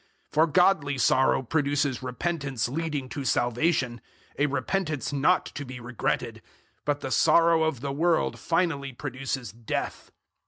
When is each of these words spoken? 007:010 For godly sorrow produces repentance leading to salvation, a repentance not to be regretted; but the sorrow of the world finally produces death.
007:010 0.31 0.31
For 0.33 0.47
godly 0.47 0.97
sorrow 0.97 1.43
produces 1.43 2.01
repentance 2.01 2.67
leading 2.67 3.07
to 3.09 3.23
salvation, 3.23 4.01
a 4.35 4.47
repentance 4.47 5.13
not 5.13 5.45
to 5.53 5.63
be 5.63 5.79
regretted; 5.79 6.41
but 6.85 7.01
the 7.01 7.11
sorrow 7.11 7.61
of 7.61 7.81
the 7.81 7.91
world 7.91 8.39
finally 8.39 8.93
produces 8.93 9.51
death. 9.51 10.09